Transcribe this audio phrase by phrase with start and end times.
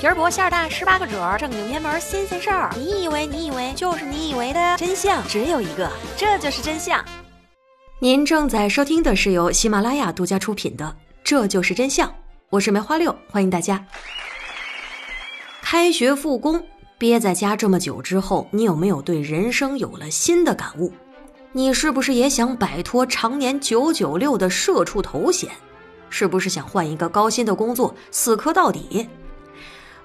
[0.00, 2.70] 皮儿薄馅儿大，十八个褶儿，正经偏门新鲜事儿。
[2.76, 7.04] 你以为你以为就是你以为的真相只有一个，这就是真相。
[7.98, 10.84] 您正在收听的是由喜马拉雅独家出品的
[11.24, 12.08] 《这就是真相》，
[12.48, 13.84] 我是梅花六，欢迎大家。
[15.62, 16.64] 开学复工，
[16.96, 20.92] 憋在家这么久之后，你有没有对人生有了新的感悟？
[21.50, 25.50] 你是不是也想摆脱常年九九六的社畜头衔？
[26.08, 29.08] 是不是想换一个高薪的工作，死磕到底？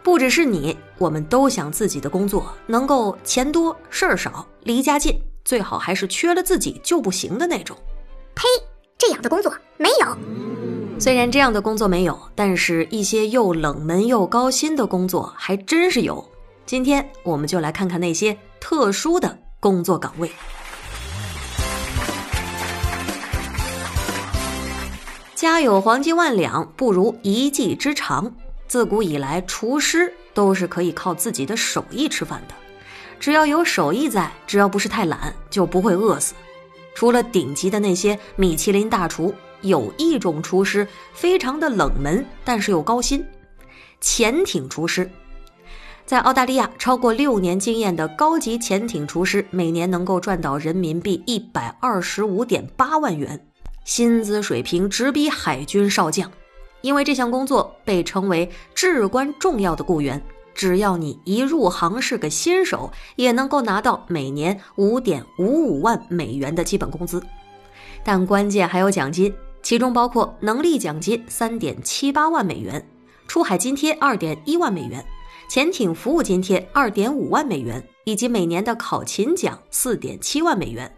[0.04, 7.76] 不只是你，我们都想自己的工作能够钱多事儿少，离家近，最好还是缺了自己就不行的那种。
[8.36, 8.44] 呸！
[8.98, 10.18] 这样的工作没有。
[11.00, 16.24] 虽然这样的工作没有，但是一些又冷门又高薪的工作还真是有。
[16.66, 20.30] 今天我们就来看看那些特殊的工作岗位。
[25.34, 28.34] 家有黄金万两，不如一技之长。
[28.74, 32.56] 自古以来，厨师都是可以靠自己的手艺吃饭的。
[33.20, 36.34] 只要有手艺在，只要不是太懒，就不会饿死。
[36.96, 43.24] 除了顶级的那些米其林大厨，有一种厨师非常的冷门，但是又高薪——
[44.02, 45.08] 潜艇厨师。
[46.04, 53.40] 在澳大利亚，超过六年经验的高级潜艇厨师，每年能够赚到人民币一百二十五点八万元。
[53.86, 56.32] 薪资水平直逼海军少将，
[56.84, 60.22] 因为这项工作被称为至关重要的雇员。
[60.54, 67.24] 只要你一入行是个新手，也能够拿到每年五点五五万美元的基本工资。
[68.04, 72.88] 但关键还有奖金，其中包括能力奖金三点七八万美元，
[73.28, 75.04] 出海津贴二点一万美元，
[75.50, 80.94] 潜艇服务津贴二点五万美元，以及每年的考勤奖四点七万美元。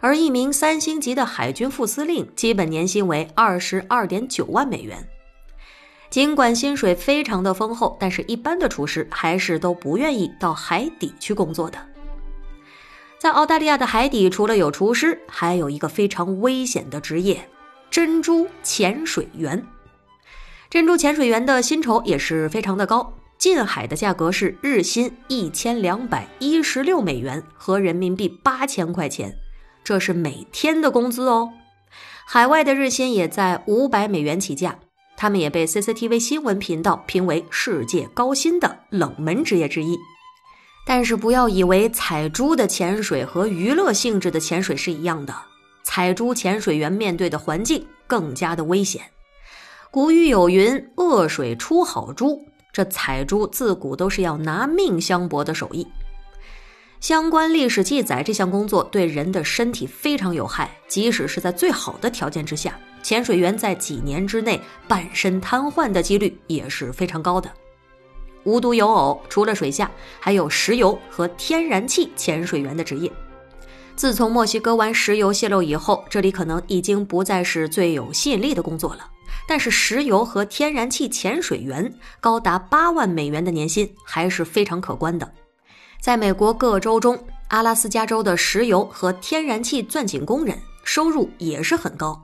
[0.00, 5.04] 而一名三星级的海军副司令，基本年薪为二十二点九万美元。
[6.14, 11.76] 尽管薪水非常的丰厚，但是一般的厨师还是都不愿意到海底去工作的。
[13.18, 17.48] 在澳大利亚的海底，除了有厨师，还有一个非常危险的职业——
[17.90, 19.66] 珍珠潜水员。
[20.70, 29.34] 珍珠潜水员的薪酬也是非常的高，近海的价格是日薪一千两百一十六美元，合人民币八千块钱。
[29.82, 31.50] 这是每天的工资哦，
[32.24, 34.78] 海外的日薪也在五百美元起价。
[35.24, 39.98] 他们也被 CCTV 新闻频道评为世界高薪的冷门职业之一。
[40.86, 45.34] 但是不要以为采珠的潜水和娱乐性质的潜水是一样的，
[45.82, 49.00] 采珠潜水员面对的环境更加的危险。
[49.90, 55.86] 古语有云：“恶水出好珠”，这采珠自古都是要拿命相搏的手艺。
[57.00, 60.70] 相关历史记载，这项工作对人的身体非常有害。
[60.86, 67.48] 即使是在最好的条件之下，潜水员在几年之内半身瘫痪的几率也是非常高的。
[68.44, 73.12] 无独有偶，除了水下，还有石油和天然气潜水员的职业。
[73.94, 79.10] 自从墨西哥湾石油泄漏以后，这里可能已经不再是最有吸引力的工作了。
[79.46, 85.30] 但是，石油和天然气潜水员高达八万美元的年薪还是非常可观的。
[86.00, 92.23] 在美国各州中，阿拉斯加州的石油和天然气钻井工人收入也是很高。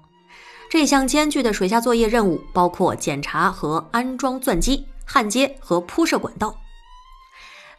[0.70, 6.56] 这项艰巨的水下作业任务包括检查和安装钻机、焊接和铺设管道。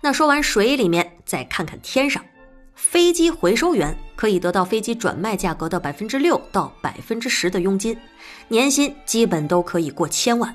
[0.01, 2.21] 那说完水里面，再看看天上，
[2.75, 7.97] 飞机回收员可以得到飞机转卖价格的百分之六到百分之十的佣金，
[8.49, 10.53] 年薪基本都可以过千万。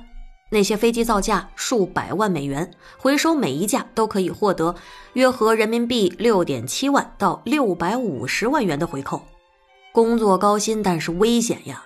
[0.50, 4.74] 那些飞机造价数百万美元，回收每一架都可以获得
[5.14, 9.22] 约合人民币六点七万到六百五十万元的回扣。
[9.90, 11.82] 工作高薪，但是危险呀！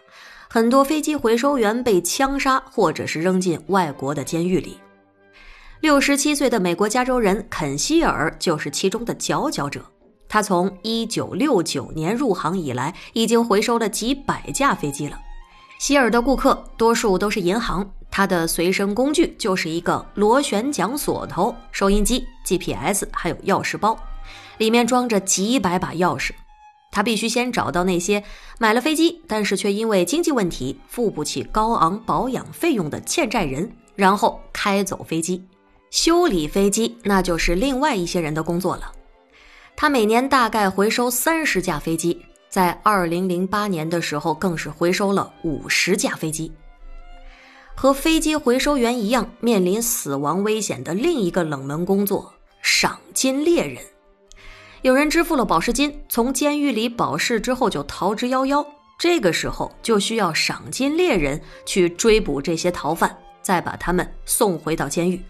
[0.53, 4.79] 很多飞机回收员被枪杀，或者是扔进外国的监狱里。
[5.79, 9.81] 六十七岁的美国加州人肯希尔就是其中的佼佼者。
[10.29, 15.17] 他从一九六九年入行以来，已经回收了几百架飞机了。
[15.79, 17.89] 希尔的顾客多数都是银行。
[18.11, 23.97] 他的随身工具就是一个螺旋桨锁头、收音机、GPS，还有钥匙包，
[24.59, 26.33] 里面装着几百把钥匙。
[26.91, 28.23] 他必须先找到那些
[28.59, 35.45] 买了飞机，但是却因为经济问题付不起高昂保养费用的欠债人，然后开走飞机。
[35.91, 38.93] 修理飞机那就是另外一些人的工作了。
[39.77, 46.53] 他每年大概回收三十架飞机，在二零零八年的时候更是回收了五十架飞机。
[47.75, 53.83] 和飞机回收员一样，面临死亡危险的另一个冷门工作——赏金猎人。
[54.83, 58.65] 有人支付了保释金，从监狱里保释之后就逃之夭夭。
[58.99, 65.21] 这个时候就需要赏金猎人去追捕这些逃犯，再把他们送回到监狱。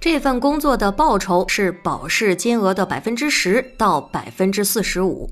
[0.00, 5.30] 这份工作的报酬是保释金额的百分之十到百分之四十五。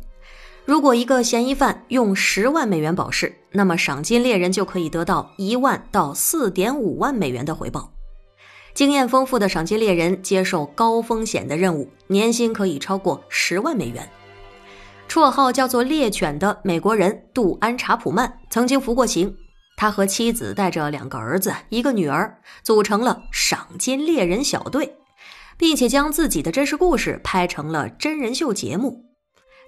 [0.64, 7.90] 如果一个嫌疑犯用十万美元保释，那么赏金猎人就可以得到一万到四点五万美元的回报。
[8.78, 14.08] 经验丰富的赏金猎人接受高风险的任务，年薪可以超过十万美元。
[15.08, 19.34] 绰号叫做“猎犬”的美国人杜安·查普曼曾经服过刑。
[19.76, 24.94] 他和妻子带着两个儿子、一个女儿，组成了赏金猎人小队，
[25.56, 29.06] 并且将自己的真实故事拍成了真人秀节目。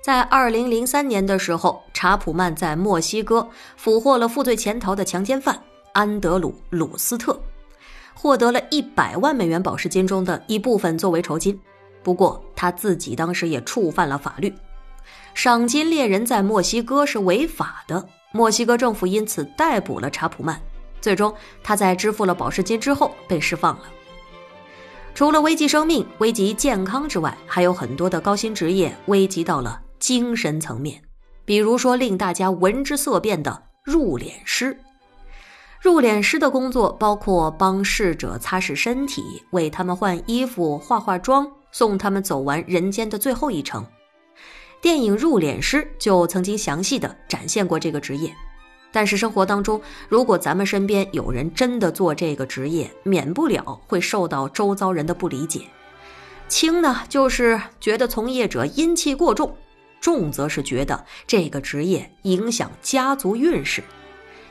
[0.04, 5.60] 在2003年的时候，查普曼在墨西哥俘获了负罪潜逃的强奸犯
[5.94, 7.42] 安德鲁·鲁斯特，
[8.14, 11.58] 获得了一百万美元保释金中的一部分作为酬金。
[12.02, 14.54] 不过他自己当时也触犯了法律，
[15.34, 18.08] 赏金猎人在墨西哥是违法的。
[18.32, 20.60] 墨西哥政府因此逮捕了查普曼，
[21.00, 23.82] 最终他在支付了保释金之后被释放了。
[25.14, 31.02] 除了危及生命、危及健康之外，还有很多的高薪职业危及到了精神层面，
[31.44, 34.78] 比如说令大家闻之色变的入殓师。
[35.80, 43.82] 入殓师的工作包括帮逝者擦拭身体、为他们换衣服、化化妆，送他们走完人间的最后一程。
[44.82, 48.30] 电影《入殓师》就曾经详细的展现过这个职业，
[48.92, 49.80] 但是生活当中，
[50.10, 55.62] 如果咱们身边有人真的做这个职业，免不了会受到周遭人的不理解。
[56.46, 59.48] 轻呢，就是觉得从业者阴气过重；
[59.98, 63.82] 重则是觉得这个职业影响家族运势，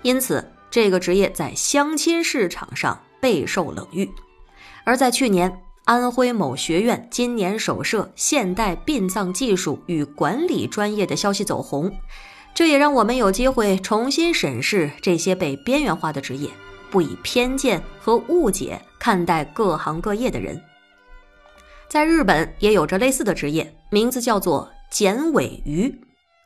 [0.01, 4.09] 因此这个职业在相亲市场上备受冷遇。
[4.83, 5.61] 而在去年。
[5.85, 11.91] 安徽某学院今年首设现代殡葬技术与管理专业的消息走红，
[12.53, 16.47] 这也让我们有机会重新审视这些被边缘化的职业，
[16.91, 20.61] 不以偏见和误解看待各行各业的人。
[21.87, 25.91] 在日本也有着类似的职业，名字叫做剪尾鱼。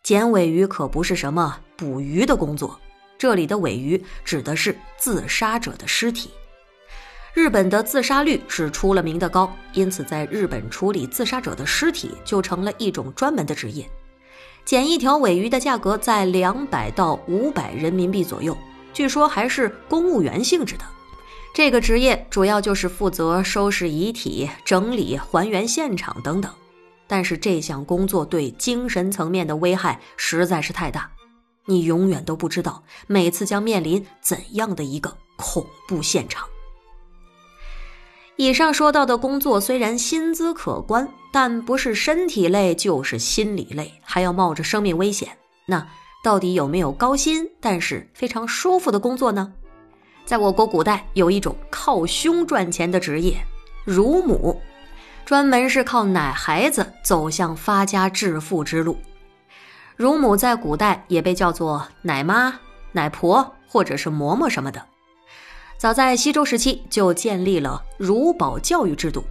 [0.04, 2.80] 剪尾鱼可不是什么捕鱼的工作，
[3.24, 6.30] 这里的尾鱼指的是自杀者的尸体。
[7.34, 13.90] 日本的自杀率是出了名的高，因此在日本处理自杀者的尸体就成了一种专门的职业。
[14.66, 18.58] 捡一条尾鱼的价格在两百到五百人民币左右，
[18.92, 20.84] 据说还是公务员性质的。
[21.56, 26.52] 这个职业主要就是负责收拾遗体、整理、还原现场等等。
[27.08, 31.10] 但是这项工作对精神层面的危害实在是太大，
[31.66, 36.48] 你永远都不知道每次将面临怎样的一个恐怖现场。
[38.36, 45.38] 以上说到的工作虽然薪资可观，但不是身体累就是心理累，还要冒着生命危险。
[45.68, 45.88] 那
[46.24, 49.54] 到底有没有高薪但是非常舒服的工作呢？
[50.26, 53.38] 在我国古代有一种靠胸赚钱的职业——
[53.86, 54.60] 乳母，
[55.26, 58.98] 专门是靠奶孩子走向发家致富之路。
[59.96, 62.60] 乳母在古代也被叫做奶妈、
[62.92, 64.84] 奶婆或者是嬷嬷什么的。
[65.78, 69.24] 早在西周时期就建立了乳保教育制度，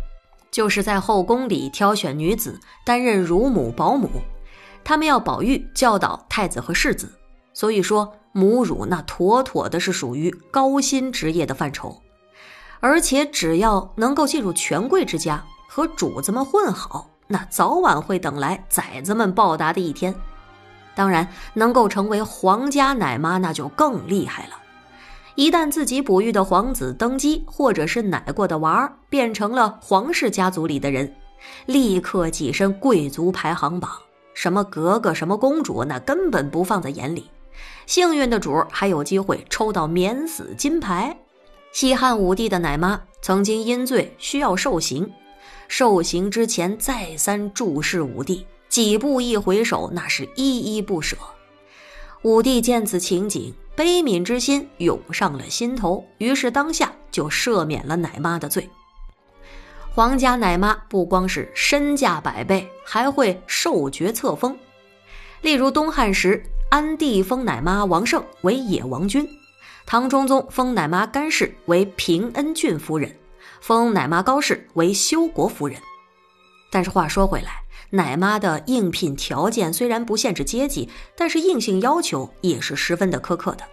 [0.50, 4.09] 就是在后宫里挑选女子担任乳母、保姆，
[4.85, 7.11] 他们要保育、教导太子和世子。
[7.55, 12.00] 所以说，母乳那妥妥的是属于高薪职业的范畴，
[12.81, 20.14] 而且只要能够进入权贵之家，和主子们混好，那早晚会等来崽子们报答的一天。
[20.94, 24.50] 当然，能够成为皇家奶妈，那就更厉害了。
[25.34, 31.14] 一旦自己哺育的皇子登基，或者是奶过的娃儿变成了皇室家族里的人，
[31.66, 33.90] 立刻跻身贵族排行榜。
[34.34, 37.30] 什么格格，什么公主，那根本不放在眼里。
[37.87, 41.16] 幸运的主儿还有机会抽到免死金牌。
[41.72, 45.11] 西汉武帝的奶妈曾经因罪需要受刑，
[45.68, 51.14] 受刑之前再三注视武帝，几步一回首，那是依依不舍。
[52.23, 53.55] 武帝见此情景。
[53.75, 58.69] 悲悯之心涌上了心头，于是当下就赦免了奶妈的罪。
[59.91, 64.57] 皇家奶妈不光是身价百倍，还会受爵册封。
[65.41, 69.26] 例如东汉时，安帝封奶妈王胜为野王君，
[69.87, 73.14] 唐中宗封奶妈甘氏为平恩郡夫人，
[73.61, 75.79] 封奶妈高氏为修国夫人。
[76.71, 77.62] 但是话说回来。
[77.94, 83.64] 奶妈的应聘条件虽然不限制阶级，但是硬性要求也是十分的苛刻的。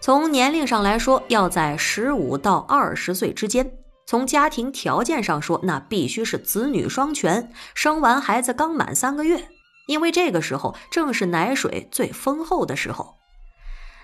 [0.00, 3.66] 从年龄上来说，要在十五到二十岁之间；
[4.06, 9.48] 从家庭条件上说，那必须是子女双全，生完孩子刚满三个月，
[9.86, 13.16] 因为这个时候正是奶水最丰厚的时候。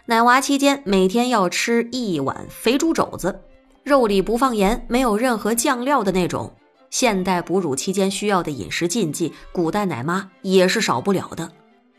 [0.07, 3.41] 奶娃期间每天要吃一碗肥猪肘子，
[3.85, 6.53] 肉里不放盐，没有任何酱料的那种。
[6.93, 11.51] 现代哺乳期间需要的饮食禁忌，古代奶妈也是少不了的，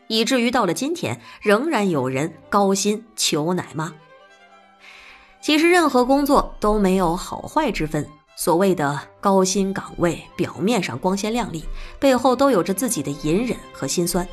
[0.06, 3.92] 以至于到了今天，仍然有人高薪求奶妈。
[5.42, 11.64] 其实任何工作都没有好坏之分，所谓的高薪岗位，表面上光鲜亮丽，
[11.98, 14.26] 背后都有着自己的隐忍和心酸。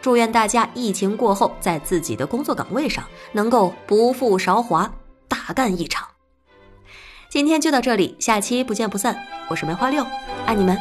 [0.00, 4.90] 祝愿大家疫情过后，在自己的工作岗位上能够不负韶华，
[5.28, 6.09] 大干一场。
[7.30, 9.16] 今天就到这里，下期不见不散。
[9.48, 10.04] 我是梅花六，
[10.46, 10.76] 爱你们。